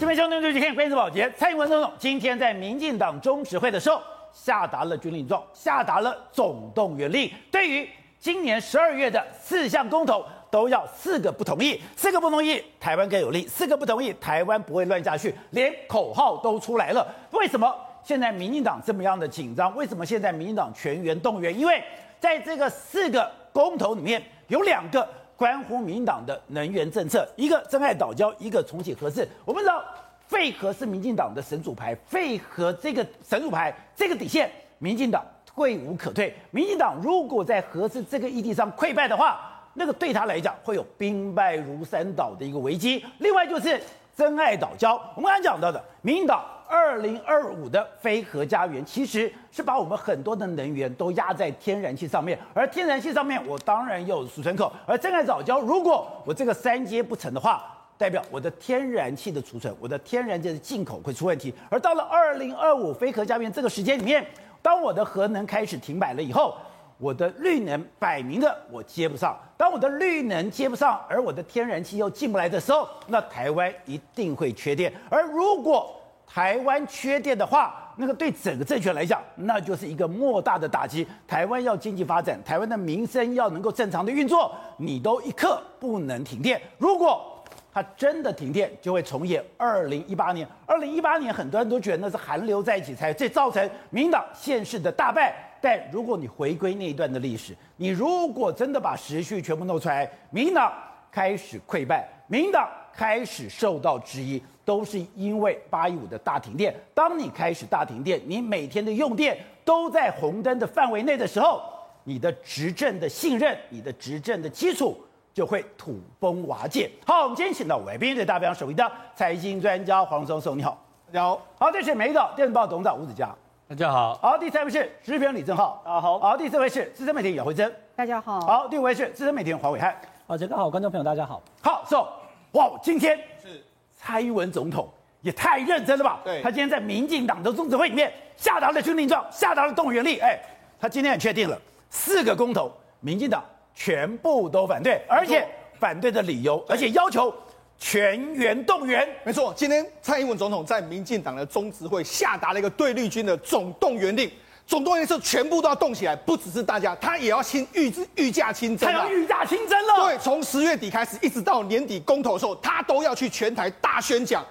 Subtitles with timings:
[0.00, 1.30] 这边兄弟们，继续看关键保洁。
[1.36, 4.00] 蔡英文总统今天在民进党中执会的时候，
[4.32, 7.30] 下达了军令状，下达了总动员令。
[7.50, 7.86] 对于
[8.18, 15.34] 今年十二月的四项公投，都要四个不同意，四个不同意，台湾更有利；四个不同意，台湾不会乱下去。
[15.50, 17.06] 连口号都出来了。
[17.32, 17.70] 为什么
[18.02, 19.76] 现在民进党这么样的紧张？
[19.76, 21.54] 为什么现在民进党全员动员？
[21.54, 21.84] 因为
[22.18, 25.06] 在这个四个公投里面，有两个。
[25.40, 29.26] 关乎民进党的能源政策，一个珍爱岛礁，一个重启核四。
[29.46, 29.82] 我们知道
[30.28, 36.36] 废核是民进党的神主牌，废核这个神主牌这个底线，民进党退无可退。
[36.50, 39.40] 民进党如果在核四这个议题上溃败的话，
[39.72, 43.02] 那个对他来讲会有兵败如山倒的一个危机。
[43.20, 43.80] 另外就是
[44.14, 46.44] 珍爱岛礁，我们刚才讲到的民进党。
[46.70, 54.72] 二零二五的非核家园，其实是把我们很多的能源都压在天然气上面，而天然气上面，我当然有储存口。
[54.86, 61.52] 而珍爱岛礁，如果我这个三接不成的话，代表我的天然气的储存，我的天然气的进口会出问题。
[61.68, 64.24] 而到了二零二五非核家园这个时间里面，
[64.62, 66.54] 当我的核能开始停摆了以后，
[66.98, 69.36] 我的绿能摆明的我接不上。
[69.56, 74.92] 当我的绿能接不上，而我的天然气又进不来的时候，那台湾一定会缺电。
[75.10, 75.99] 而如果
[76.32, 81.04] 台湾缺电的话，那个对整个政权来讲，那就是一个莫大的打击。
[81.26, 86.62] 台湾要经济发展，台湾的民生要能够正常的运作，你都一刻不能停电。
[86.78, 90.46] 如果它真的停电，就会重演二零一八年。
[90.66, 95.34] 二零一八年，很多人都觉得那是寒流在一起才，这造成民党县市的大败。
[95.60, 100.72] 但如果你回归那一段的历史，你如果真的把时序全部弄出来，民党
[101.10, 104.40] 开始溃败，民党开始受到质疑。
[104.70, 106.72] 都是因为八一五的大停电。
[106.94, 111.60] 当你开始大停电，你每天的用电都在红灯的范围内的时候，
[112.04, 114.96] 你的执政的信任，你的执政的基础
[115.34, 116.88] 就会土崩瓦解。
[117.04, 121.42] 好，我们今天请到来宾，对大家首位的财经专家黄松松，你好，大家好。
[121.58, 123.34] 好，这是美岛电子报董事长吴子佳，
[123.66, 124.14] 大家好。
[124.22, 126.16] 好，第三位是时评李正浩，大家好。
[126.20, 128.40] 好，第四位是资深媒体姚惠珍，大家好。
[128.42, 131.42] 好，第五位是资深媒体黄伟汉，好，这个好，观众朋友大家好。
[131.60, 132.06] 好，so，
[132.52, 133.64] 哇，今天是。
[134.02, 134.88] 蔡英文总统
[135.20, 136.20] 也太认真了吧？
[136.24, 140.18] 对，他今天在民进党的中执会里面下达了军令状，下达了动员令。
[140.20, 140.40] 哎，
[140.80, 143.44] 他今天很确定了，四个公投，民进党
[143.74, 145.46] 全部都反对，而且
[145.78, 147.32] 反对的理由，而且要求
[147.78, 149.06] 全员动员。
[149.22, 154.30] 没错，今天蔡英文总统在民进党的中执会下达了一个对绿军的总动员令。
[154.70, 160.06] 总动员是全部都要动起来，不只是大家，他也要亲御御驾亲征，他要御驾亲征了。
[160.06, 164.46] 对，从十月底开始，一直到年底公投的时候，他都要去全台大宣讲。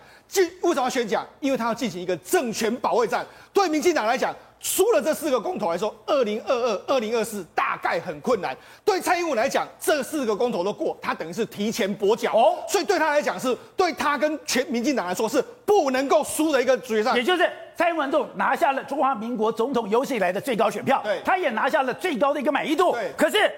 [0.62, 1.26] 为什么要宣讲？
[1.40, 3.26] 因为他要进行一个政权保卫战。
[3.52, 4.36] 对民进党来讲。
[4.62, 8.54] 输了这四个公投来说，二零二二、二零二四大概很困难。
[8.84, 12.58] 对蔡英文来讲，这四个公投都过，他等于是提前跛脚哦。
[12.68, 17.16] 所以对他来讲，是对他跟全民进党来说是不能够输的一个决战。
[17.16, 22.92] 也就是蔡英文总统拿下了中华民国总统有史以来的最高选票，对，他也拿下了最高的一个满意度。
[22.92, 23.50] 对，可是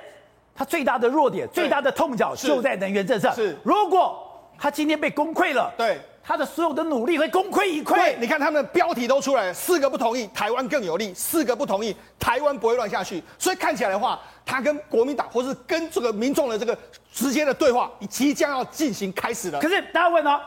[0.53, 3.33] 他最大的弱点、最大的痛脚就在能源政策。
[3.33, 4.23] 是，如果
[4.55, 5.99] 他今天被攻溃了，对。
[6.23, 7.95] 他的所有的努力会功亏一篑。
[7.95, 13.21] 对，你看他们的标题都出来了，四个不同意，台湾更有利；四个不同意，台湾不会乱下去。
[13.39, 16.77] 所以看起来的话，他跟国民党或是跟这个民众的这个
[17.11, 19.59] 直接的对话，即将要进行开始了。
[19.59, 20.39] 可是大家问哦，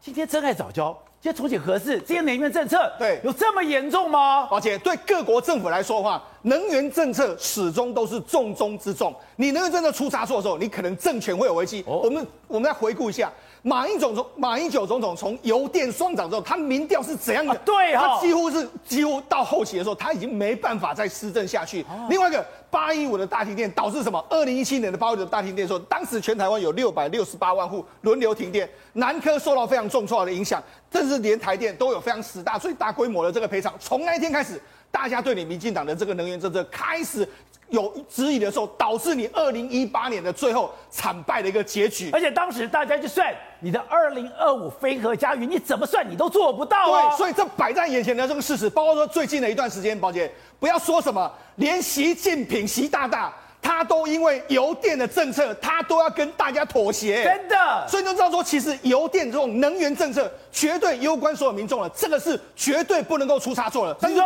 [0.00, 4.48] 今天真爱早教，今天重启核四，这些能源政策，对，有这么严重吗？
[4.50, 9.14] 而且对各国政府来说的话，能源政策始终都是重中之重。
[9.36, 11.82] 你能源政策出差错的时候，你可能政权会有危机。
[11.86, 13.32] 哦，我们我们再回顾一下。
[13.64, 17.54] 马英九总马英九总统从油电双涨之后，他民调是怎样的？
[17.64, 21.86] 对啊，他几乎是几乎到后期的时候，他已经没办法再施政下去。
[22.10, 24.18] 另外一个八一五的大停电导致什么？
[24.28, 33.72] 二零一七年的八一五的大停电的时候，当时全台湾有六百六十八万户轮流停电，南科受到非常重创的影响，甚至连台电都有非常十大最大规模的这个赔偿。
[33.78, 37.28] 从那一天开始，大家对你民进党的这个能源政策开始。
[37.72, 42.10] 有质疑的时候，导致你二零一八年的最后惨败的一个结局。
[42.12, 47.08] 而且当时大家就算你的二零二五飞核家园，你怎么算你都做不到啊。
[47.08, 50.30] 对，所以这摆在眼前的这个事实，包括说最近的一段时间，宝姐
[50.60, 53.32] 不要说什么，连习近平习大大
[53.62, 57.24] 他都因为油电的政策，他都要跟大家妥协。
[57.24, 63.96] 真的，所以你就知道说，其实油电这种能源政策绝对攸关所有民众了，这个是绝对不能够出差错了。
[63.98, 64.22] 所以说。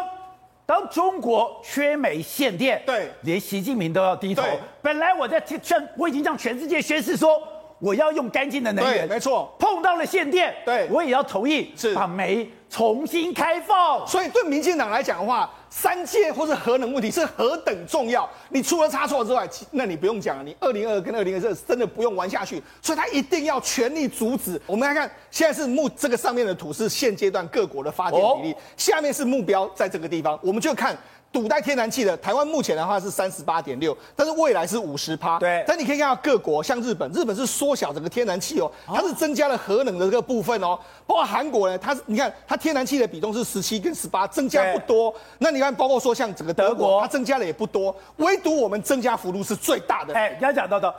[0.67, 4.43] 当中国缺煤限电，对，连习近平都要低头。
[4.83, 7.41] 本来我在劝，我已经向全世界宣示说，
[7.79, 9.55] 我要用干净的能源，没错。
[9.59, 14.07] 碰到了限电，对，我也要同意是把煤重新开放。
[14.07, 18.29] 所以对民进党来讲的话，三界或是核能问题是何等重要。
[18.49, 22.63] 你出了差错之外，那你不用讲了，你二零二二跟二零二这真的不用玩下去。
[22.81, 24.61] 所以他一定要全力阻止。
[24.67, 30.97] 我们来看，现在是目这个上面的图是现阶段各国的发电比例，哦、下面是目标在这个地方，我们就看。
[31.37, 35.39] 堵在天然气的台湾目前的话是三十八点六，但是未来是五十趴。
[35.39, 40.79] 对，但你可以看到各国，像日本，日本是缩小整个天然气哦，它是增加了核能的这个部分哦。
[41.07, 45.15] 包括韩国呢，它是你看它天然气的比重是十七跟十八，增加不多。
[45.39, 50.15] 那你看，包括说像整个德国，它增加了也不多，唯独我们增加幅度是最大的。
[50.15, 50.95] 哎，刚刚讲到的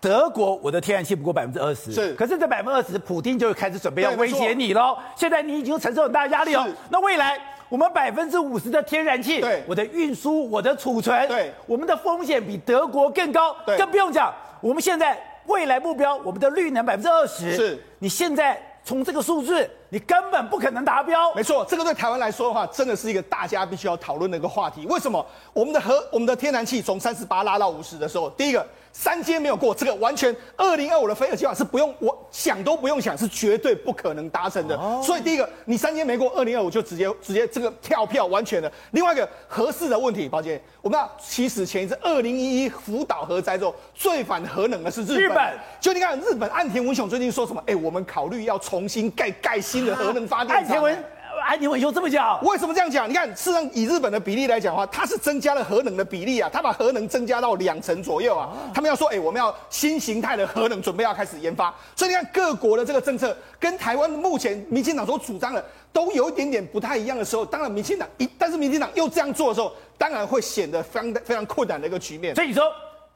[0.00, 4.96] 德国，我的天然气不过百分之二十，是，可是这百分之二十，普丁就开始准备要威胁你喽。
[5.14, 7.38] 现在你已经承受很大压力哦，那未来。
[7.68, 14.32] 我们百分之五十的天然气，对，我的运输、我的储存，对，我们的风险比德国更高，对，更不用讲。
[14.60, 21.32] 我们现在未来目标，我们的绿能百分之二十，是，你现在从这个数字，你根本不可能达标。
[21.34, 24.84] 没错，这个对台湾来说的话，真的是一个大家必须要讨论的一个话题。
[24.86, 28.66] 为什么我们的核、我们的天然气从三十八拉到五十的时候，第一个。
[28.96, 34.76] 三阶没有过，这个完全二零二五的飞核计划是不用我想都不用想，是绝对不可能达成的。
[34.76, 38.70] 哦、所以第一个，你三阶没过，二零二五就直接直接这个跳票完全的。
[38.92, 45.18] 另外一个合适的问题，宝杰，我们要其实前一次二零一一福岛核灾之后，最反核能的是日本。
[45.18, 47.60] 日本就你看，日本岸田文雄最近说什么？
[47.66, 50.56] 哎，我们考虑要重新盖盖新的核能发电厂。
[50.56, 51.04] 岸田文。
[51.46, 52.42] 哎，你们有这么讲？
[52.42, 53.10] 为什么这样讲？
[53.10, 58.48] 你看，事实上以日本的比例来讲的话，它是增加了核能的比例啊，它把核能增加到两成左右啊。
[58.72, 61.74] 他们要说，哎，我们要新形态的核能，准备要开始研发。
[61.94, 72.34] 所以你看，各国的这个政策跟台湾目前民进党所主张的都有一点点不太一样的时候，当然民进党一，但是民进党又这样做的时候，当然会显得非常非常困难的一个局面。
[72.34, 72.62] 所以你说。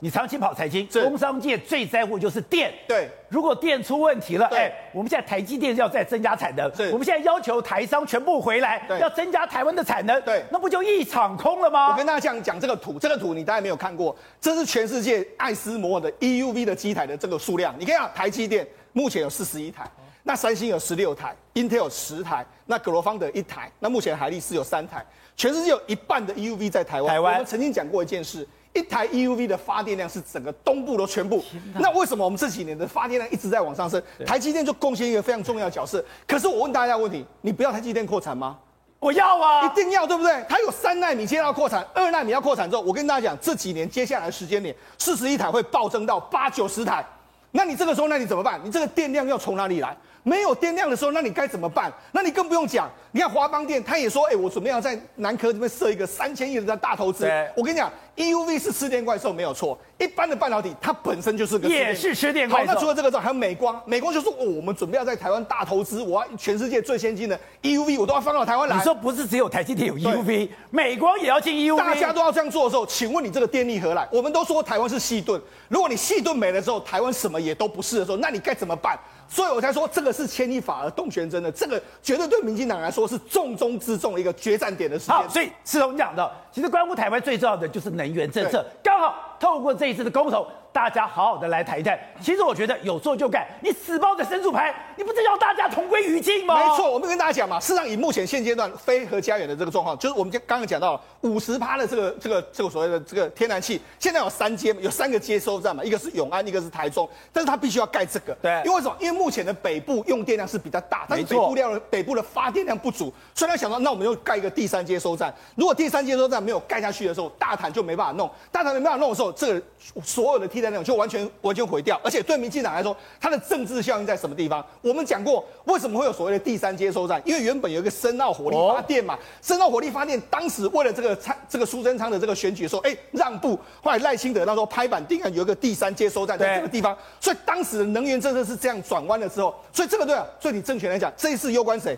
[0.01, 2.73] 你长期跑财经，工商界最在乎就是电。
[2.87, 11.91] 对，如果电出问题了，哎，我们现在台积电要再增加产能，我们现在要求台商全部回来，要增加台湾的产能，对，那不就一场空了吗？
[11.91, 17.75] 我跟大家讲讲这个图，这个图你大概没有看过，这是全世界爱斯摩尔的 EUV 的机台的这个数量。
[17.77, 19.85] 你看啊，台积电目前有四十一台，
[20.23, 25.05] 那三星有十六台，Intel 十台，那格罗方德一台，那目前海力士有三台，
[25.37, 27.15] 全世界有一半的 EUV 在台湾。
[27.15, 28.47] 台湾，我们曾经讲过一件事。
[28.75, 31.43] 一台 EUV 的发电量是整个东部的全部。
[31.75, 34.03] 那为什么我们这几年的发电量一直在往上升？
[34.27, 36.05] 台积电就贡献一个非常重要的角色。
[36.27, 38.59] 可是我问大家一个问题：你不要台积电扩产吗？
[39.01, 40.45] 我要啊，一定要，对不对？
[40.49, 47.07] 它有三纳米接到扩产，二纳米要扩产之后，我跟大家讲，这几年接下来的时间点，四十一台会暴增到八九十台。
[47.51, 48.61] 那你这个时候，那你怎么办？
[48.63, 49.97] 你这个电量要从哪里来？
[50.23, 51.91] 没有电量的时候，那你该怎么办？
[52.13, 52.91] 那你更不用讲。
[53.13, 57.25] 你看华邦电，他也说，哎，我准备要在南科这边设一个三千亿的大投资。
[57.57, 62.69] 我跟你讲，EUV 是吃电怪兽没有错，一般的半导体它本身就是个也是吃电怪兽。
[62.69, 68.77] 好，那除了这个之外，还有美光，美光就说，哦，我们准备要在台湾大投资，我要全世界最先进的 EUV，我都要放到台湾来。
[68.77, 74.09] 你说不是只有台积电有 EUV，美光也要进 EUV，大家都要这样做的时候，请问你这个电力何来？
[74.13, 78.97] 我们都说台湾是细盾，如果你细盾没了之后，台湾什么也都不是的时候，那你该怎么办？
[79.29, 85.15] 所以我才说这个是牵一发而动全身的，这个绝对对民进党来说是重中之重的一个决战点的时间。
[85.15, 90.47] 好，所以是我们讲的，其实关乎台湾最重要的就是能源政策，刚好透过这一次的公投。
[90.79, 91.99] 大家好好的来谈一谈。
[92.21, 96.55] 其实我觉得有做就干，你死抱着神主牌，你不是要大家同归于尽吗？
[96.57, 108.95] 没错，我们跟大家讲嘛，事实上以目前现阶段非核家园的这个状况，就是我们刚刚讲到了五十趴的这个这个这个所谓的这个天然气，现在有三接，有三个接收站嘛，一个是永安，一个是台中，但是它必须要盖这个，对，因为什么？
[109.01, 115.35] 因为目前的北部用电量是比较大，但是北部量北部的发电量不足，所以他想到，那我们就盖一个第三接收站。
[115.57, 119.63] 如果第三接收站没有盖下去的时候，大潭就没办法弄，大潭没办法弄的时候，这个
[120.05, 121.19] 所有的替代量就完全。
[121.43, 124.65] 完全毁掉，而且对民进党来说，它的政治效应在什么地方？
[124.83, 127.21] 我们讲过，为什么会有所谓的第三接收站？
[127.25, 141.97] 因为原本有一个深澳火力发电嘛，深澳火力发电当时为了这个参这个苏贞昌的这个选举说，哎，让步，后来赖清德那时候拍板定案有一个第三接收站在这个地方，所以当时的能源政策是这样转弯的时候，所以这个对啊，所以你政权来讲，这一次攸关谁？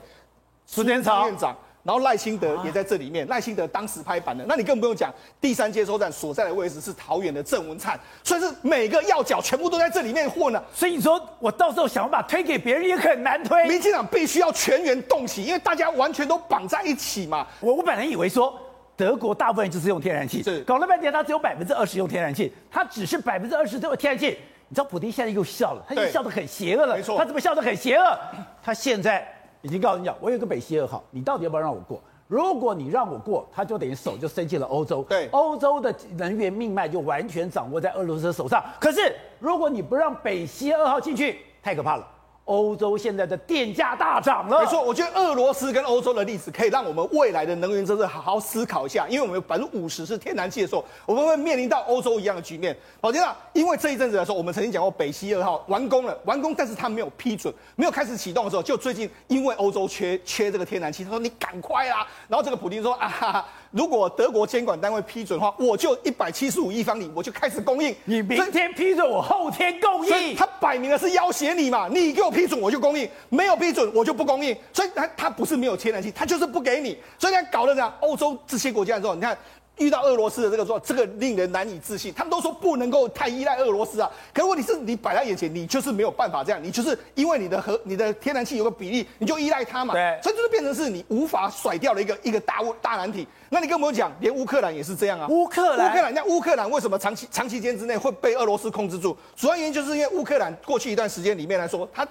[0.66, 1.56] 苏贞昌院长。
[1.82, 10.62] 然后赖清德也在这里面，赖清德当时拍板的，那你更不用讲，第三接收站所在的位置是桃园的郑文灿，所以是每个要角全部都在这里面混了。
[10.74, 17.46] 所以你说我到时候想要把推给别人也很难推，民进党必须要全员动起，因为大家完全都绑在一起嘛。
[17.60, 18.58] 我我本来以为说
[18.94, 24.38] 德国大部分就是用天然气，是搞了半天他只有百分之二十用天然气，他只是百分之二十都用天然气。
[24.68, 28.18] 你知道普丁现在又笑了，他又笑得很邪恶了，没错，他怎么笑得很邪恶？
[28.62, 29.26] 他现在
[29.62, 32.00] 已经告诉你讲，我有个北溪二号，你到底要不要让我过？
[32.26, 35.02] 如果你让我过，他就等于手就伸进了欧洲。
[35.08, 38.62] 对，欧洲的能源命脉就完全掌握在俄罗斯的手上。
[38.80, 42.06] 可是如果你不让北溪二号进去，太可怕了。
[42.50, 44.58] 欧洲现在的电价大涨了。
[44.58, 49.06] 没错，我觉得俄罗斯跟欧洲的例子可以让我们未来的能源政策好好思考一下。
[49.08, 52.76] 因为我们有百分之五十是天然气的时候，我们会面临到欧洲一样的局面。
[53.00, 62.04] 宝杰啊，因为这一阵子来说，我们曾经讲过北溪二号完工了，完工，但是他没有批准，没有开始启动的时候，就最近因为欧洲缺缺这个天然气，他说你赶快啦。
[62.26, 63.46] 然后这个普丁说啊哈哈。
[63.70, 67.94] 如果德国监管单位批准的话，我就一百七十五亿方里，我就开始供应。
[68.04, 70.34] 你明天批准，我后天供应。
[70.34, 74.56] 他摆明了是要挟你嘛，你给我批准，我就供应；没有批准，我就不供应。
[74.72, 76.98] 所以他他不是没有天然气，他就是不给你。
[77.18, 79.36] 所以他搞得这样，欧洲这些国家之后，你看。
[79.80, 82.12] 遇到俄罗斯的这个说，这个令人难以置信。
[82.14, 89.94] 他们都说不能够太依赖俄罗斯啊，可问题是你摆在眼前，你就是没有办法这样，你就是因为你的核、你的天然气有个比例，你就依赖它嘛。
[89.94, 93.26] 对，所以就是变成是你无法甩掉的一个一个大大难题。
[93.48, 95.26] 那你跟我们讲，连乌克兰也是这样啊。
[95.28, 99.16] 乌克兰，乌克兰，那乌克兰为什么长期长期间之内会被俄罗斯控制住？
[99.34, 102.06] 主要原因就是因为乌克兰过去一段时间里面来说，它。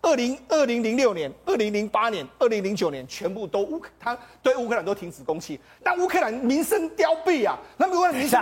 [0.00, 7.58] 二零二零零六年、二零零八年、二零零九年，全部都乌克，他对乌克兰都停止供气，但乌克兰民生凋敝啊。
[7.76, 8.36] 那么问题，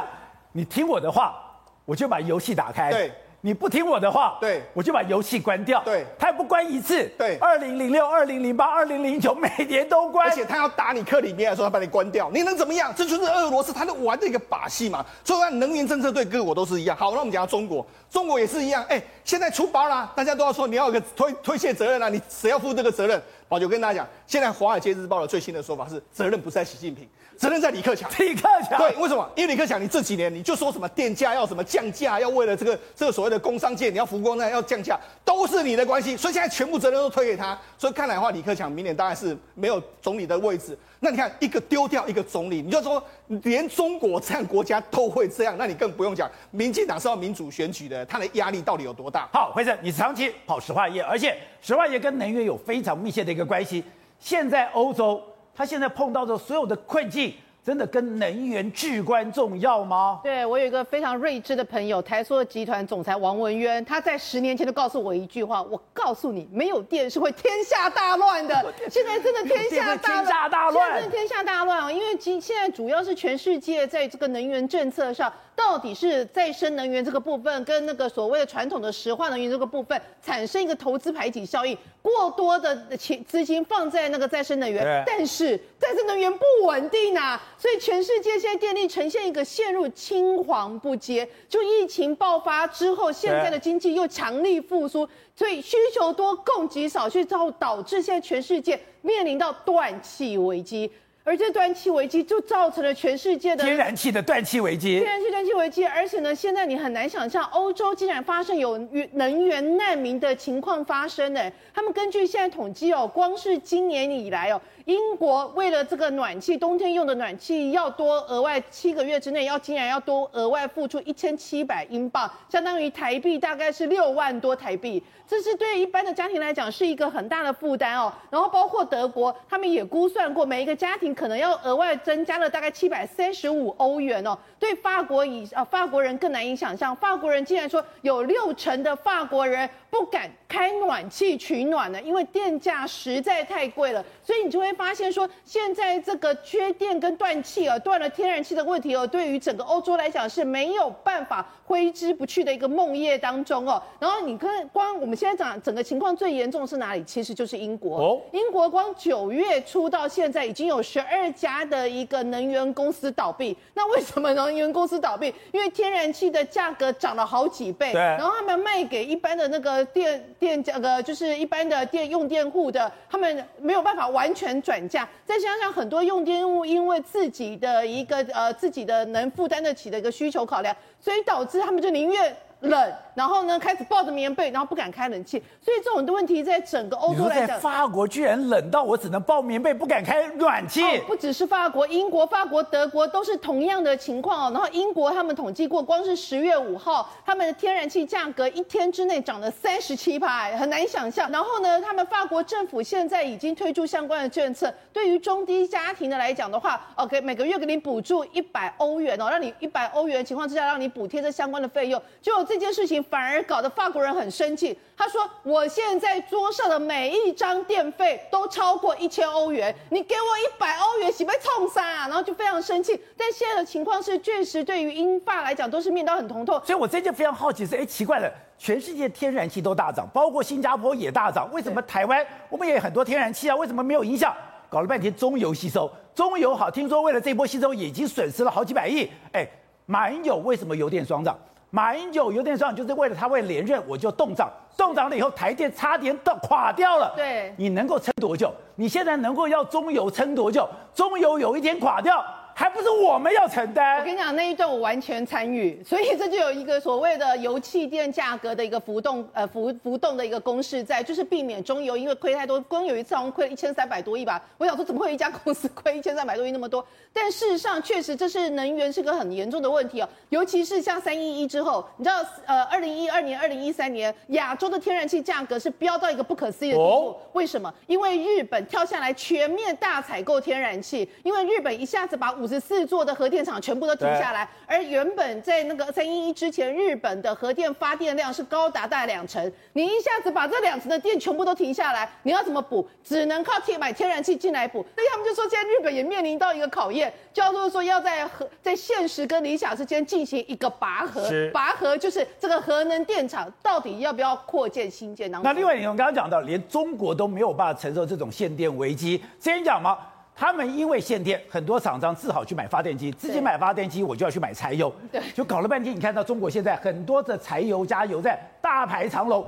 [0.52, 1.40] 你听我的话，
[1.84, 2.90] 我就把游戏打开。
[2.90, 3.12] 对。
[3.42, 5.82] 你不听我的话，对，我就把游戏关掉。
[5.82, 7.10] 对，他也不关一次。
[7.16, 10.28] 对，二零零六、二零零八、二零零九， 每年都关。
[10.28, 12.92] 而且他要打你克里米亚的时候，他把你关掉，你能怎么样？
[12.94, 15.04] 这就是俄罗斯他在玩的一个把戏嘛。
[15.24, 16.94] 所以，能源政策对各国都是一样。
[16.94, 18.84] 好，那我们讲到中国，中国也是一样。
[18.90, 23.20] 哎，现在出包啦，大家都要说你要有个推推卸责任啊，你谁要负这个责任？
[23.48, 27.08] 我就跟大家讲，现在《华尔街日报》的最新的说法是，责任不在习近平。
[27.40, 29.26] 责任在李克强，李克强对，为什么？
[29.34, 37.58] 因为李克强，你这几年你就说什么电价要什么降价，要为了这个这个所谓的工商界，你要复工呢，要降价，都是你的关系，所以现在全部责任都推给他。
[37.78, 40.78] 所以看来的话，李克强明年当然是没有总理的位置。
[40.98, 49.26] 那你看，一个丢掉一个总理，你就说连中国这样国家都会这样，那你更不用讲，民进党是要民主选举的，他的压力到底有多大？
[49.32, 53.82] 好，辉生，你长期跑石化业，而且石化业跟能源有非常密切的一个关系。
[54.18, 55.22] 现在欧洲。
[55.54, 57.34] 他现在碰到的所有的困境，
[57.70, 60.18] 真的跟能源至关重要吗？
[60.24, 68.56] 对，我有一个非常睿智的朋友，台塑集团总裁王文渊，他在十年前就告诉我一句话：我告诉你，没有电是会天下大乱的。
[68.90, 71.92] 现在真的天下大乱，天下大乱，现在真的天下大乱啊！
[71.92, 75.32] 因为今现在主要是全世界在这个能源政策上。
[75.56, 91.28] 到底是再生能源这个部分跟那个所谓的传统的石化能源这个部分产生一个投资排挤效应，过多的钱资金放在那个再生能源，但是再生能源不稳定啊，所以全世界现在电力呈现一个陷入青黄不接。
[91.46, 100.90] 就疫情爆发之后，现在的经济又强力复苏，所以需求多供给少，去造导致现在全世界面临到断气危机。
[101.22, 108.78] 而这断气危机就造成了全世界的天然气的断气危机，天然气断气危机，而且呢，现在你很难想象欧洲竟然发生有
[109.12, 111.52] 能源难民的情况发生呢。
[111.74, 114.60] 他们根据现在统计哦，光是今年以来哦。
[114.86, 128.12] 英国为了这个暖气，冬天用的暖气要多额外七个月之内要竟然要多额外付出一千七百英镑，相当于台币大概是六万多台币，这是对一般的家庭来讲是一个很大的负担哦。
[128.30, 134.38] 然后包括德国，他们也估算过，每一个家庭可能要额外增加了大概七百三十五欧元哦。
[134.58, 144.68] 对法国以啊法国人更难以想象，法国人竟然说有六成的法国人不敢开暖气取暖呢，因为电价实在太贵了，所以你就会。
[144.80, 153.82] 发现说，现在这个缺电跟断气啊，断了天然气的问题哦，对于整个欧洲来讲是没有办法挥之不去的一个梦魇当中哦。
[153.98, 157.04] 然后你看，光我们现在讲整个情况最严重的是哪里？
[157.04, 157.98] 其实就是英国。
[157.98, 163.54] 哦，英国光九月初到现在已经有十二家的一个能源公司倒闭。
[163.74, 165.34] 那为什么能源公司倒闭？
[165.52, 167.92] 因为天然气的价格涨了好几倍。
[167.92, 168.00] 对。
[168.00, 174.40] 然后他们卖给一般的那个电电价格，就是一般的电用电户的，他们没有办法完全。
[174.62, 182.92] 转嫁，再加上很多用电户因为自己的一个呃自己的能负担得起的一个需求考量，所以导致他们就宁愿冷。
[183.12, 190.82] 然后呢，开始抱着棉被，然后不敢开冷气，所以这种的问题在整个欧洲来讲，在法国居然冷到我只能抱棉被，不敢开暖气。
[190.82, 194.50] 哦，不只是法国，英国、法国、德国都是同样的情况哦。
[194.54, 201.30] 然后英国他们统计过，光是十月五号，他们的天然气价格一天之内涨了三十七趴，很难想象。
[201.30, 214.76] 然后呢，他们法国政府现在已经推出相关的政策，对于中低家庭的来讲的话，OK，每个月给你补助一百欧元哦，让你一百欧元的情况之下，让你补贴这相关的费用，就这件事情反而搞得法国人很生气。
[214.96, 223.00] 他说：“我现在桌上的每一张电费都超过一千欧元，你给我一百欧元，岂不冲杀啊？”然后就非常生气。
[223.16, 226.60] 但现在的情况是，确实对于英法来讲都是面到很疼痛。
[226.66, 228.28] 所以我最近非常好奇是，哎，奇怪了，
[228.58, 233.54] 全世界天然气都大涨，包括新加坡也大涨，为什么台湾我们也很多天然气啊？
[233.54, 234.34] 为什么没有影响？
[234.68, 239.08] 搞了半天中油吸收，中油好，听说为了这波吸收已经损失了好几百亿。
[239.32, 239.48] 哎，
[239.86, 241.38] 马英九为什么油电双涨？
[241.70, 247.12] 马英九油电双涨就是为了他为连任，我就动涨，动涨了以后台电差点倒垮掉了。
[247.16, 248.52] 对，你能够撑多久？
[248.74, 250.68] 你现在能够要中油撑多久？
[250.92, 252.24] 中油有一天垮掉。
[252.60, 253.96] 还不是我们要承担。
[254.00, 264.42] 我跟你讲，那一段我完全参与，所以这就有一个所谓的油气电价格的一个浮动，呃浮浮动的一个公式在，就是避免中油因为亏太多，光有一次好像亏了一千三百多亿吧。
[264.58, 266.84] 我想说，怎么会有一家公司亏一千三百多亿那么多？
[267.14, 276.90] 但事实上，确实这是能源是个很严重的问题哦，尤其是像三一一之后，你知道，呃，二零一二年、二零一三年，亚洲的天然气价格是飙到一个不可思议的地步。
[276.90, 277.72] 哦、为什么？
[277.86, 289.40] 因为日本跳下来全面大采购天然气，因为日本一下子把五十四座的核电厂全部都停下来，而原本在那个三一一之前，日本的核电发电量是高达大概两成，
[289.74, 292.86] 你一下子把这两成的电全部都停下来，你要怎么补？
[293.04, 294.84] 只能靠天买天然气进来补。
[294.96, 301.24] 所以他们就说，现在日本也面临到一个考验，叫做说要在核在现实跟理想之间进行一个拔河。
[301.28, 305.48] 是拔河就是这个核能电厂到底要不要扩建新建当中？
[305.48, 309.98] 那另外，你们刚刚讲到，连中国都没有办法承受这种限电危机，先讲吗？
[310.40, 315.94] 他们因为限电，很多厂商只好去买发电机，自己买发电机，我就要去买柴油，对，就搞了半天。
[315.94, 319.46] 你看到中国现在很多的柴油加油站大排长龙，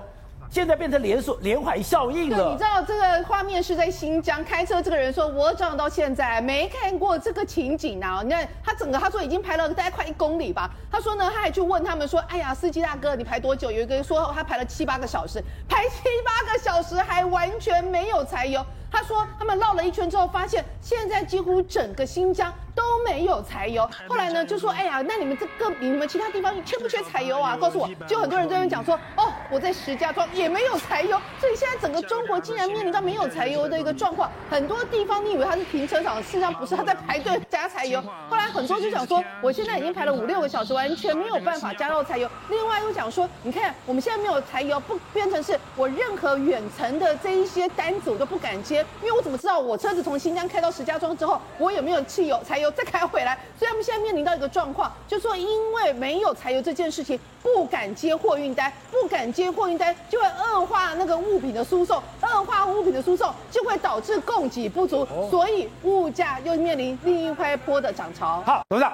[0.50, 2.50] 现在变成连锁连环效应了。
[2.50, 8.20] 你知道这个画面是在新疆开车，这个人说，我长到现在没看过这个情景啊！
[8.22, 10.70] 你看他整个，他说已经排了大概快一公里吧。
[10.90, 13.70] 他说呢，他还去问他们说，哎呀，司机大哥，你排多久？
[13.70, 18.62] 有一个人说他排了七八个小时，排七八个小时还完全没有柴油。
[18.92, 23.88] 他说，他们绕了一圈之后，发现现在几乎整个新疆都没有柴油。
[24.06, 27.56] 后来呢，就说，哎呀，那你们这个你们其他地方缺不缺柴油啊？
[27.56, 31.18] 告诉我，就很多人在那边讲说，哦，我在石家庄也没有柴油。
[31.40, 34.30] 所以现在整个中国竟然面临到没有柴油的一个状况。
[34.50, 38.02] 很多地方你以为它是停车场，事实上不是，他在排队加柴油。
[38.28, 42.28] 后来很多就想说，我现在已经排了五六个小时，完全没有办法加到柴油。
[42.50, 48.81] 另外又讲说，你看我们现在没有柴油，不变成是我任何远程的这一些单子我都不敢接。
[49.00, 53.38] 因为我怎么知道我车子从新疆开到石家庄之后，我有没有汽油、柴油再开回来？
[53.58, 68.42] 所以他们现在面临到一个状况，就是说因为没有柴油这件事情，不敢接货运单，不敢接货运单，就会恶化那个物品的输送，恶化物品的输送就会导致供给不足，所以物价又面临另一块波的涨潮。
[68.44, 68.92] 好，董事长，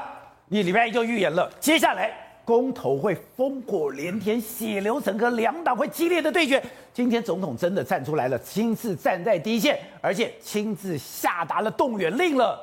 [0.49, 2.28] 你礼拜一就预言了，接下来。
[2.49, 6.65] 公投会烽火连天，血流成河，两党会激烈的对决。
[6.95, 12.59] 今天总统真的站出来了，亲自站在第一线，而且亲自下达了动员令了。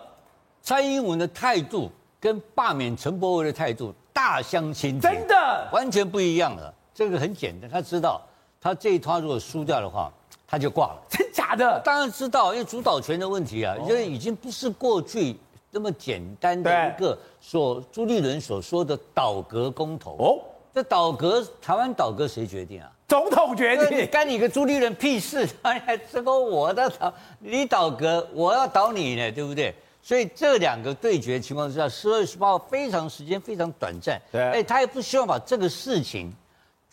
[0.63, 6.73] 蔡英文的态度跟罢免陈柏惟的态度大相径庭，真的完全不一样了。
[6.91, 8.19] 这个很简单，他知道
[8.59, 10.11] 他这一摊如果输掉的话，
[10.47, 11.01] 他就挂了。
[11.07, 11.79] 真假的？
[11.85, 15.37] 当然知道，因为主导权的问题啊，因为已经不是过去。
[15.75, 20.15] 这么简单的一个所朱立伦所说的倒戈公投。
[20.17, 20.39] 哦，
[20.73, 22.89] 这倒戈台湾倒戈谁决定啊？
[23.09, 25.45] 总统决定，干你个朱立伦屁事！
[26.09, 29.75] 这个我的倒，你倒戈，我要倒你呢，对不对？
[30.01, 36.33] 所以这两个对决情况之下，十二月十八号非常时间非常短暂，对，哎，他也不希望把这个事情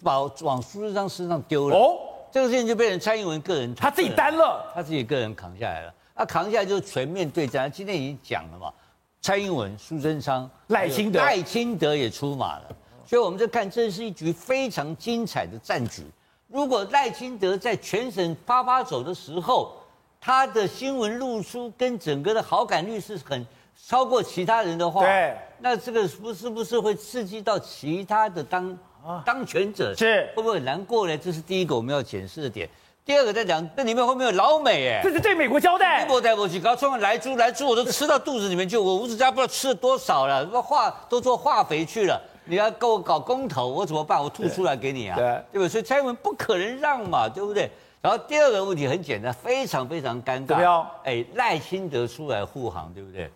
[0.02, 1.76] 把往苏贞昌身上丢了。
[1.76, 1.98] 哦，
[2.32, 5.94] 这个事情就变成蔡英文个人，他自己担了，他自己个人扛下来了。
[6.22, 7.70] 他扛下来就是全面对战。
[7.70, 8.72] 今天已经讲了嘛，
[9.20, 16.04] 蔡英文、苏贞昌、赖清德、赖清德也出马了，所以我们就看这是一局非常精彩的战局。
[16.46, 19.72] 如果赖清德在全省发发走的时候，
[20.20, 23.44] 他的新闻露出跟整个的好感率是很
[23.88, 28.78] 超过其他人的话，对，那这个不是不是会刺激到其他的当
[29.24, 31.18] 当权者，是会不会很难过呢？
[31.18, 32.70] 这是第一个我们要检视的点。
[33.04, 34.88] 第二个在讲，那里面会不会有老美？
[34.88, 36.04] 哎，这是对美国交代。
[36.06, 38.78] 不带不去，搞出来猪来猪，我都吃到肚子里面去。
[38.78, 42.20] 我吴子佳不知道吃了多少了，什么化都做化肥去了。
[42.44, 44.22] 你要跟我搞公投，我怎么办？
[44.22, 45.68] 我吐出来给你啊，对，对不对？
[45.68, 47.68] 所以蔡英文不可能让嘛，对不对？
[48.00, 50.86] 然后第二个问题很简单，非常非常尴尬。
[51.02, 53.28] 哎，赖清德出来护航，对不对？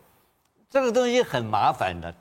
[0.71, 2.13] 这个东西很麻烦的。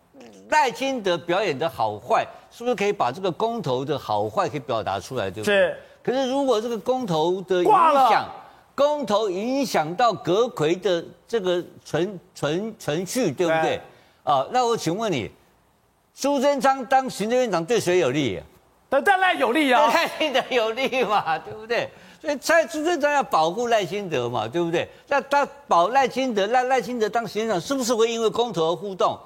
[0.49, 5.29] 赖清德表演的好坏，是不是可以把这个公投的好坏可以表达出来？
[5.29, 5.55] 对不对？
[5.55, 5.77] 是。
[6.05, 7.71] 可是，如果这个公投的影
[8.09, 8.29] 响，
[8.75, 13.81] 公投影响到阁揆的这个存存存续，对不对？
[14.23, 15.31] 啊，那我请问你，
[16.13, 18.39] 苏贞昌当行政院长对谁有利？
[18.87, 21.89] 但但赖有利啊，赖清德有利嘛， 对不对？
[22.21, 24.87] 所以蔡苏贞昌要保护赖清德嘛，对不对？
[25.07, 29.17] 那他保赖清德，赖赖清德当行政长，是不是会因为公投而互动？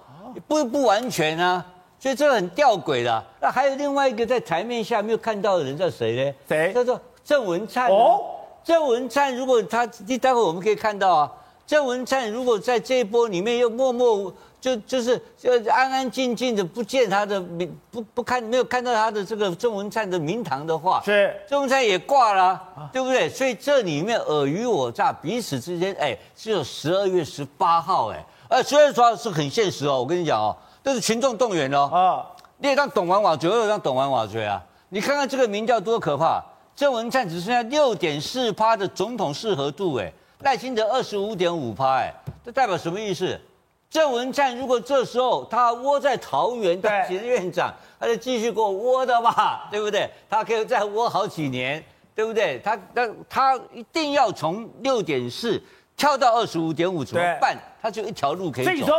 [0.48, 1.66] 不不完全啊，
[2.00, 3.24] 所以这个很吊诡的。
[3.42, 6.34] 那还有另外一个在台面下没有看到的人叫谁呢？
[6.48, 6.74] 谁？
[6.74, 8.22] 叫做郑文灿哦。
[8.64, 9.86] 郑文灿如果他，
[10.22, 11.32] 待会我们可以看到啊，
[11.68, 14.32] 郑文灿如果在这一波里面又默默
[14.62, 22.44] 就就是就安安静静的不见他的名，不不看没有看到他的这个郑文灿的名堂的话，是郑文灿也挂了，
[22.76, 23.30] 啊、对不对？
[23.30, 28.26] 所以这里面尔虞我诈，彼此之间哎，只有十二月十八号哎。
[28.50, 30.56] 呃，虽然说是很现实哦，我跟你讲哦，
[30.90, 31.88] 这是群众动员哦。
[31.94, 32.26] 啊，
[32.58, 34.60] 你也当懂玩瓦绝，又当懂玩瓦绝啊！
[34.90, 36.44] 你看看这个民调多可怕，
[36.76, 42.12] 郑文灿只剩下六点四趴的总统适合度，哎，赖清德二十五点五趴，哎，
[42.44, 43.40] 这代表什么意思？
[43.88, 50.10] 郑文灿如果这时候他窝在桃园当行政院长，他就继续给我窝的嘛，对不对？
[50.28, 51.84] 他可以再窝好几年，
[52.16, 52.60] 对不对？
[52.64, 55.62] 他他他一定要从六点四。
[55.96, 57.58] 跳到二十五点五怎么办？
[57.82, 58.72] 他就一条路可以走。
[58.72, 58.96] 所以说，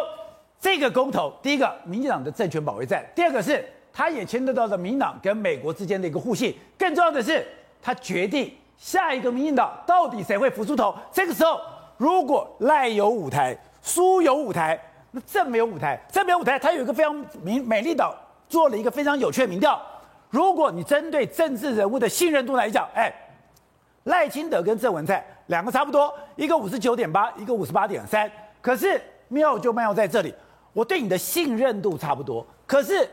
[0.61, 6.55] 这个公投，第一个，民进党的政权保卫战；第二个是，他也牵涉到了民党跟美国之间的一个互信。
[6.79, 7.47] 更重要的是，
[7.81, 10.95] 他决定下一个民进党到底谁会浮出头。
[11.11, 11.59] 这个时候，
[11.97, 14.79] 如果赖有舞台，苏有舞台，
[15.13, 15.99] 那郑没有舞台。
[16.13, 18.15] 郑没有舞台，他有一个非常明美丽岛
[18.47, 19.81] 做了一个非常有趣的民调。
[20.29, 23.11] 如果你针对政治人物的信任度来讲，哎，
[24.05, 25.25] 赖清德跟郑文灿。
[25.47, 28.31] 两个差不多，一个五十九点八，一个五十八点三。
[28.61, 30.33] 可是妙就妙在这里，
[30.73, 33.09] 我对你的信任度差不多，可是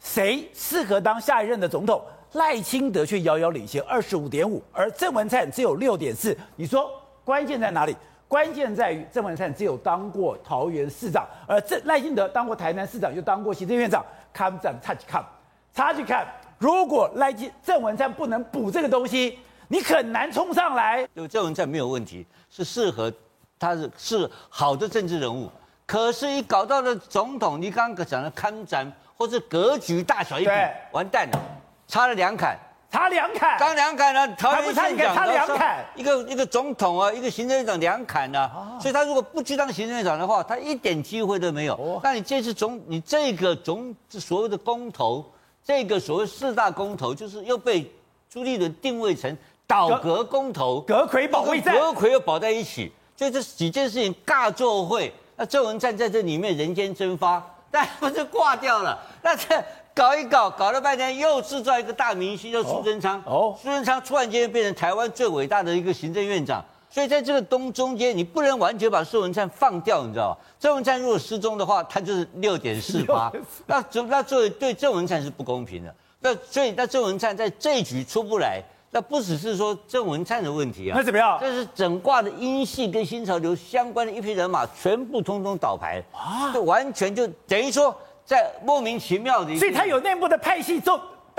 [0.00, 2.02] 谁适合当下一任的总统？
[2.32, 6.36] 赖清德却遥遥领先二十五点五，而郑文灿只有六点四。
[6.56, 6.90] 你说
[7.24, 7.96] 关键在哪里？
[8.26, 14.04] 关键在于郑文灿只有当过桃园市长，而郑赖清德当过台南市长，又当过行政院长。
[14.32, 14.80] 看不看？
[14.82, 15.24] 差去看，
[15.72, 16.26] 差去看。
[16.58, 19.38] 如果赖清郑文灿不能补这个东西。
[19.66, 23.10] 你很难冲上来，就郑文灿没有问题，是适合，
[23.58, 25.50] 他是是好的政治人物。
[25.86, 30.50] 可是，一搞到了总统，你刚刚讲的看展或者格局大小一比，
[30.92, 31.38] 完蛋了，
[31.86, 32.58] 差了两坎，
[32.90, 34.34] 差两坎，差两坎呢？
[34.38, 35.84] 还不差一个，差两坎。
[35.94, 38.78] 一个一个总统啊，一个行政院长两坎呢、啊。
[38.80, 42.00] 所以他如果不去当行政院长的话，他一点机会都没有。
[42.02, 45.24] 那你这次总，你这个总所谓的公投，
[45.62, 47.92] 这个所谓四大公投，就是又被
[48.30, 49.36] 朱立伦定位成。
[49.66, 55.12] 倒阁公投，阁魁保卫战，阁魁又保在一起，所以这几件事情尬作会。
[55.36, 58.98] 那郑文灿在这里面人间蒸发， 但不是挂掉了？
[59.22, 59.62] 那这
[59.94, 63.22] 搞一搞，搞了半天又制造一个大明星，叫苏贞昌。
[63.26, 66.64] 哦，苏贞昌突然间变成台湾最伟大的一个行政院长。
[66.90, 70.38] 所以在这个东中间，你不能完全把郑文灿放掉，你知道吧？
[70.60, 73.32] 郑文灿如果失踪的话，他就是六点四八。
[73.66, 75.92] 那那作为对郑文灿是不公平的。
[76.20, 78.62] 那所以那郑文灿在这一局出不来。
[78.94, 81.36] 那不只是说郑文灿的问题啊，那怎么样？
[81.40, 86.52] 这是整挂的英系跟新潮流相关的一批人马，全部通通倒牌啊！
[86.52, 87.92] 就完全就等于说，
[88.24, 90.96] 在莫名其妙的，所以他有内部的派系中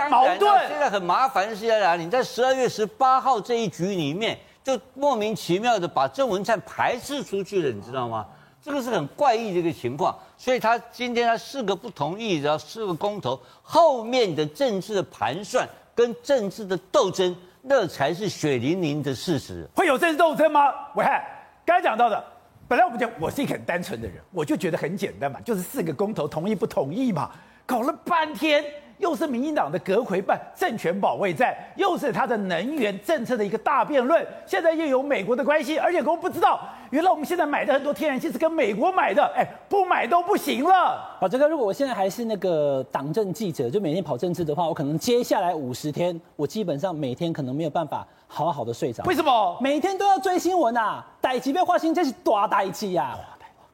[0.09, 0.67] 矛盾。
[0.67, 2.03] 现在很麻烦的是在哪里？
[2.03, 8.25] 你在十二月十八号这一局里面，就莫名其妙的把郑文灿排斥出去了，你知道吗？
[8.61, 10.13] 这个是很怪异的一个情况。
[10.37, 15.65] 所以他今天他四个不同意，然后四个公投，后面的政治的盘算。
[15.95, 19.65] 跟政治的斗争，那才是血淋淋的事实。
[19.73, 20.71] 会有政治斗争吗？
[20.93, 21.23] 我看，
[21.65, 22.23] 刚才讲到的，
[22.67, 27.31] 本来我们讲我是一个很单纯的人，我就觉得很简单嘛，就是四个公投同意不同意嘛，
[27.65, 28.63] 搞了半天。
[28.97, 34.25] 又是民进党的阁魁办政权保卫战，又是他的能源政策的一个大辩论。
[34.45, 36.59] 现在又有美国的关系，而且我们不知道，
[36.91, 41.17] 原来我们现在买的很多天然气是跟美国买的，哎，不买都不行了。
[41.19, 49.03] 宝哲哥，如果我现在还是那个党政记者，就每天跑政治的话，我可能接下来五十天，我基本上每天可能没有办法好好的睡着。
[49.03, 49.57] 为什么？
[49.59, 51.05] 每天都要追新闻啊？
[51.21, 53.17] 逮几被花心，这是大代志呀。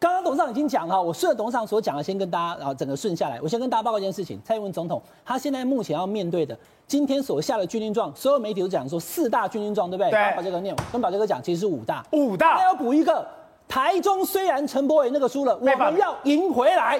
[0.01, 3.39] 刚刚董事长已经讲了，我顺着董事长所讲的，先跟大家然后整个顺下来。
[3.39, 10.09] 我先跟大家报告一件事情：蔡英文总统他现在目前要面对的，今天所下的军令状，所有媒体都讲说四大军令状，对不对？
[10.09, 10.35] 对。
[10.35, 12.03] 把这个念，跟宝杰哥讲，其实是五大。
[12.13, 12.57] 五大。
[12.57, 13.23] 他要补一个，
[13.67, 16.99] 台中虽然陈柏伟那个输了，我们要赢回来。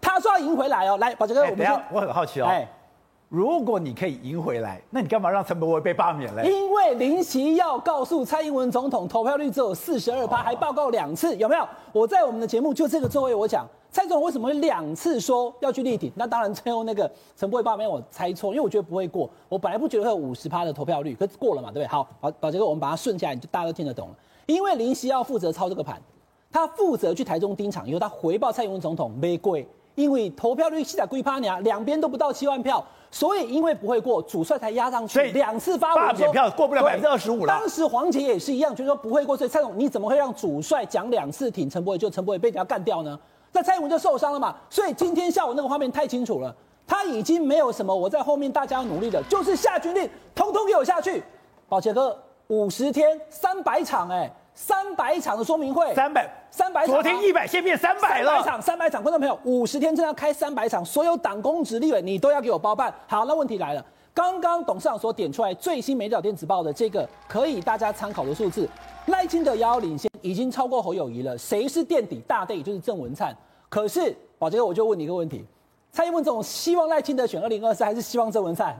[0.00, 0.96] 他说要赢回来哦。
[0.98, 1.84] 来，宝杰哥，我们先。
[1.92, 2.46] 我很好奇哦。
[2.48, 2.68] 哎。
[3.30, 6.50] 如果你可以赢回来，那你干嘛让陈柏惟被罢免嘞？
[6.50, 11.64] 因为林奇要告诉蔡英文总统，投票率只有四十二趴，还报告两次，有没有？
[11.92, 16.10] 我在我们的节目就这个座位，我讲蔡总统为什么会两次说要去力挺？
[16.16, 19.30] 那当然最后那个陈柏惟罢免我猜错，因为我觉得不会过。
[19.48, 21.86] 我本来不觉得会有五十趴的投票率，可是过了嘛，对不对？
[21.86, 24.14] 好，好，宝杰哥，我们把它顺下来，你就大家都听得懂了。
[24.46, 26.02] 因为林奇要负责操这个盘，
[26.50, 29.56] 他负责去台中盯场以后，他回报蔡英文总统没过。
[30.00, 37.46] 因为投票率现在归趴娘，两边都不到七万票，所以因为不会过，主帅才压上去，两次发文说票过不了百分之二十五了。
[37.46, 43.18] 当时黄杰也是一样，就是说不会过，所以蔡总你怎么会让主帅讲两次挺陈柏惟，就陈柏惟被人家干掉呢？
[43.52, 44.56] 那蔡英文就受伤了嘛。
[44.70, 46.54] 所以今天下午那个画面太清楚了，
[46.86, 51.22] 他已经没有什么我在后面大家要努力的，就是下军令，通通给我下去。
[51.68, 52.16] 宝杰哥，
[52.48, 54.32] 五十天三百场，欸，哎。
[54.60, 58.30] 三百场的说明会，三百三百场，昨天一百，现在变三百了。
[58.30, 62.92] 三百场，三百场，观众朋友，五十天真的要开三百场，所有党公职立委你都要给我包办。
[63.06, 68.68] 好，那问题来了，刚刚董事长所点出来最新《美丽岛电子报》的这个可以大家参考的数字，
[69.06, 71.38] 赖清德遥遥领先，已经超过侯友谊了。
[71.38, 72.62] 谁是垫底大 day？
[72.62, 73.34] 就是郑文灿。
[73.70, 75.42] 可是宝杰哥，我就问你一个问题：
[75.90, 78.76] 蔡英文总希望赖清德选二零二四，还是希望郑文灿？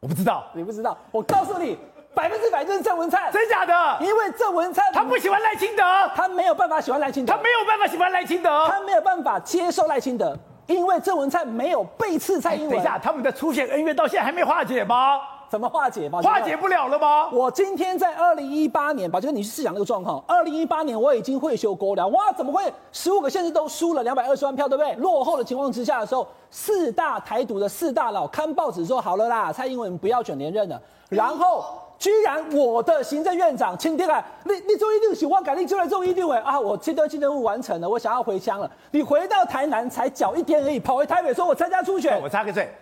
[0.00, 1.78] 我不知道，你不知道，我告诉你。
[2.12, 3.72] 百分之百就是郑文灿，真假的？
[4.00, 5.82] 因为郑文灿他不喜欢赖清德，
[6.14, 12.70] 他没有办法喜欢赖清德，他没有办法喜欢赖清德，他没有办法接受赖清德，因为郑文灿没有背刺蔡英文。
[12.70, 15.20] 等一下，他们的出现恩怨到现在还没化解吗？
[15.48, 16.08] 怎么化解？
[16.10, 17.28] 化解不了了吗？
[17.32, 20.22] 我今天在二零一八年，吧，就是，你去试想那个状况。
[20.26, 24.94] 二零一八年我已经会修国了，哇，怎么会十五个县市都输了两百二十万票，对不对？
[24.94, 31.64] 落后的情况之下的时候，四大台独的四大佬看报纸说好了啦，蔡英文不要选连任了，然后。
[32.00, 36.58] 居然我的行政院长钦定啊，你你做一定喜欢改，你就来做一定委啊！
[36.58, 38.70] 我这段任务完成了，我想要回乡了。
[38.90, 42.18] 你回到台南才缴一天而已，跑回台北说我参加初选。
[42.22, 42.72] 我插个嘴，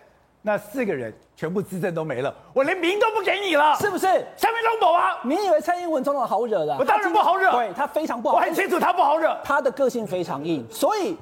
[0.42, 4.06] 那四个人全部资政都没了，我连名都不给你了，是不是？
[4.36, 6.76] 下面龙宝啊，你以为蔡英文总统好惹的？
[6.78, 11.16] 我当然不好惹，对他非常不好惹，我很清楚他不好惹，他的个性非常硬，所以，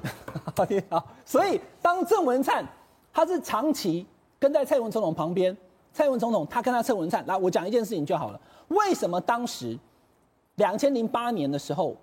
[1.25, 2.63] 所以当郑文灿
[3.11, 4.05] 他是长期
[4.39, 5.57] 跟在蔡英文总统旁边。
[5.97, 8.39] 蔡英文总统，他跟他蔡文灿，来，我讲一件事情就好了。
[8.67, 9.75] 为什么当时
[10.57, 11.95] 两千零八年的时候，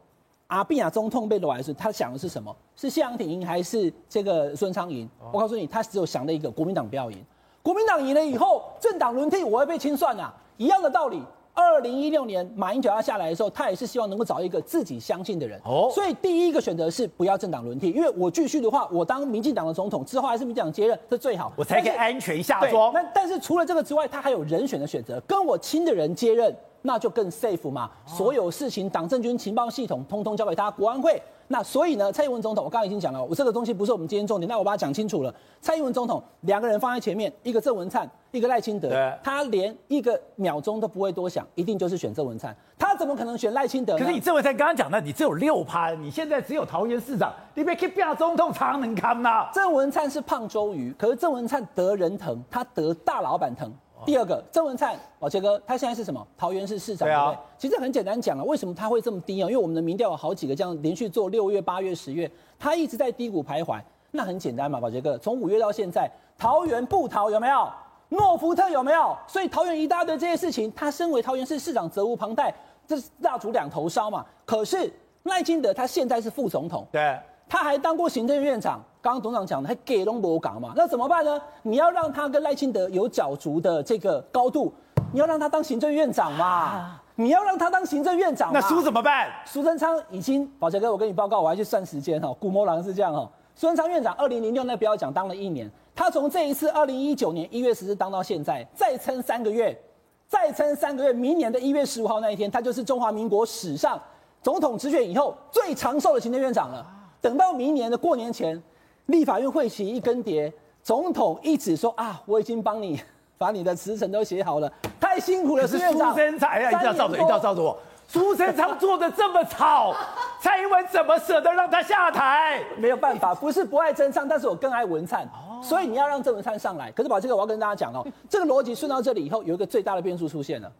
[0.48, 2.52] 阿扁总统被罗来是，他想的是什么？
[2.74, 5.08] 是谢长廷赢还是这个孙昌赢？
[5.30, 7.24] 我告诉你，他只有想了一个国民党不要赢。
[7.62, 11.22] 国民党赢了以后，政党轮替我会被清算啊，一样的道理。
[11.54, 15.60] 二零一六年马英九要下来的时候，他也是希望能够找一个自己相信的人。
[15.64, 22.92] 哦，所以第一个选择是不要政党轮替，因为我继续的话，我当民进党的总统之后还是民进党接任，这最好，我才可以安全下庄。
[22.92, 26.54] 那但是除了这个之外，他还有人选的选择，跟我亲的人接任，
[26.86, 27.90] 那就更 safe 嘛。
[28.06, 31.20] 所有事情党政军情报系统通通交给他国安会。
[31.46, 35.32] 那所以呢，蔡英文总统，我刚刚已经讲了，我这个东西不是我们今天重点，那我把它讲清楚了。
[35.60, 42.56] 蔡英文总统两个人放在前面，一个郑文灿，一个赖清德，对他连一个秒钟都不会多想，一定就是选郑文灿。
[42.78, 43.98] 他怎么可能选赖清德？
[43.98, 49.50] 可是你郑文灿刚刚讲的，你只有六趴，你现在只有桃园市长，你别去变总统，常能看呐。
[49.52, 53.70] 郑文灿是胖周瑜，可是郑文灿得人疼，他得大老板疼。
[54.04, 56.26] 第二个郑文灿，宝杰哥，他现在是什么？
[56.36, 57.34] 桃园市市长，对啊。
[57.56, 59.48] 其实很简单讲了，为什么他会这么低啊？
[59.48, 63.80] 因为我们的民调有好几个这样连续做六月、八月、十月，他一直在低谷徘徊。
[64.10, 67.68] 那很简单嘛，宝杰哥，从五月到现在，桃园不逃有没有？
[68.10, 69.16] 诺福特有没有？
[69.26, 72.54] 所以桃园一大堆这些事情，他身为桃园市市长责无旁贷，
[72.86, 74.24] 这是蜡烛两头烧嘛。
[74.44, 74.92] 可是
[75.24, 77.18] 赖清德他现在是副总统，对。
[77.54, 80.72] 他还当过行政院长，刚刚董事长讲的，还给龙博港嘛？
[80.74, 81.40] 那怎么办呢？
[81.62, 84.74] 你要让他跟赖清德有角逐的这个高度，
[85.12, 86.44] 你要让他当行政院长嘛？
[86.44, 89.30] 啊、你要让他当行政院长，那苏怎么办？
[89.46, 92.34] 苏贞昌已经，宝杰哥，我跟你报告，我还去算时间哈。
[92.40, 99.80] 古魔狼是这样哈，苏贞昌院长二零零六那不要讲，当了一年，他从这一次二零一九年一月十日当到现在，再撑三个月，
[100.26, 103.96] 再撑三个月，明年的一月十五号那一天，他就是中华民国史上
[104.42, 106.84] 总统直选以后最长寿的行政院长了。
[107.24, 108.62] 等到明年的过年前，
[109.06, 113.00] 立法院会期一更迭，总统一直说啊，我已经帮你
[113.38, 117.78] 把你的辞呈都写好了，太辛苦了，是苏贞昌，哎呀，一定要照着，一定要照着我。
[118.06, 119.94] 苏贞昌做的这么吵，
[120.38, 122.62] 蔡英文怎么舍得让他下台？
[122.76, 125.26] 没有办法，不是不爱真昌，但是我更爱文灿，
[125.62, 126.92] 所以你要让郑文灿上来。
[126.92, 130.70] 可是把这个我要跟大家讲哦， 这个逻辑顺到这里以后，有一个最大的变数出现了，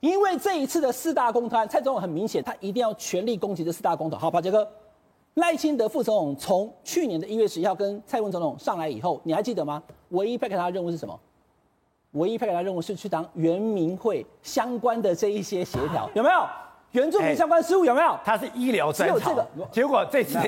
[0.00, 4.16] 因为这一次的四大公投，蔡总统很明显，他一定要全力攻击这四大公投。
[4.16, 4.66] 好，宝杰哥。
[5.34, 9.82] 赖清德副总统从去年的一月十一号跟蔡英文总统上来以后，你还记得吗？
[10.10, 11.18] 唯一派给他的任务是什么？
[12.12, 16.46] 唯一派给他的任务是去当原民会相关的这一些协调，有没有？
[16.90, 18.18] 原住民相关事务有没有？
[18.22, 19.68] 他是医疗专场，只有这个。
[19.70, 20.38] 结果这次，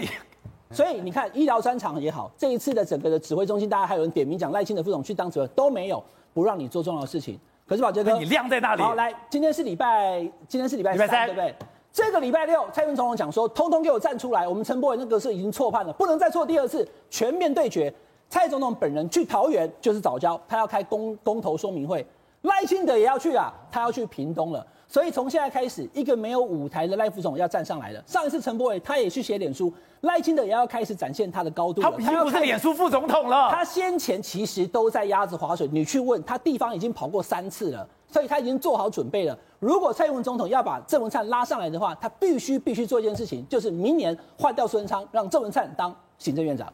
[0.70, 7.40] 所以你看医疗专长也好，这一次的整个的指挥中心，大家还有人点名讲赖清德副总去当主任都没有，不让你做重要的事情。
[7.66, 8.82] 可是宝杰哥，你晾在那里。
[8.82, 11.54] 好，来，今天是礼拜，今天是礼拜三，礼拜三对不对？
[11.94, 14.48] 这个礼拜六，蔡英文总统讲说，通通给我站出来！
[14.48, 17.94] 我们陈柏伟那个是已经错判了，不能再错第二次，全面对决。
[18.28, 22.04] 蔡总统本人去桃园就是早教，他要开公公投说明会。
[22.42, 24.66] 赖清德也要去啊，他要去屏东了。
[24.88, 28.02] 所以从现在开始，一个没有舞台的赖副总要站上来了。
[28.08, 31.92] 上一次陈柏伟他也去写脸书，赖清德也要开始展现他的高度了。
[31.92, 33.50] 他已经不是脸书副总统了。
[33.52, 39.36] 他先前其实都在鸭子划水，你去问他，地方已经跑过三次了，所以他已经做好准备了。
[39.58, 46.72] 如果蔡英文总统要把郑文灿拉上来的话，他必须必须做一件事情，就是明年换掉孙昌，让郑文灿当行政院长。